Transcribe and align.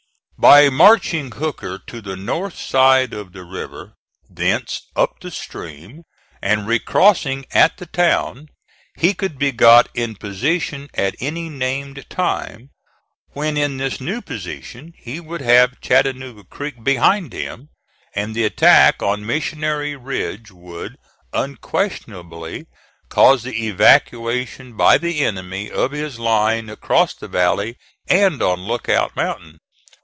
By 0.39 0.69
marching 0.71 1.29
Hooker 1.33 1.77
to 1.85 2.01
the 2.01 2.15
north 2.15 2.57
side 2.57 3.13
of 3.13 3.31
the 3.31 3.43
river, 3.43 3.93
thence 4.27 4.81
up 4.95 5.19
the 5.19 5.29
stream, 5.29 6.01
and 6.41 6.65
recrossing 6.65 7.45
at 7.51 7.77
the 7.77 7.85
town, 7.85 8.47
he 8.97 9.13
could 9.13 9.37
be 9.37 9.51
got 9.51 9.87
in 9.93 10.15
position 10.15 10.89
at 10.95 11.13
any 11.19 11.47
named 11.47 12.03
time; 12.09 12.71
when 13.33 13.55
in 13.55 13.77
this 13.77 14.01
new 14.01 14.19
position, 14.19 14.93
he 14.97 15.19
would 15.19 15.41
have 15.41 15.79
Chattanooga 15.79 16.43
Creek 16.45 16.83
behind 16.83 17.33
him, 17.33 17.69
and 18.15 18.33
the 18.33 18.43
attack 18.43 19.03
on 19.03 19.23
Missionary 19.23 19.95
Ridge 19.95 20.49
would 20.49 20.95
unquestionably 21.33 22.65
cause 23.09 23.43
the 23.43 23.67
evacuation 23.67 24.75
by 24.75 24.97
the 24.97 25.19
enemy 25.19 25.69
of 25.69 25.91
his 25.91 26.17
line 26.17 26.67
across 26.67 27.13
the 27.13 27.27
valley 27.27 27.77
and 28.07 28.41
on 28.41 28.61
Lookout 28.63 29.15
Mountain. 29.15 29.59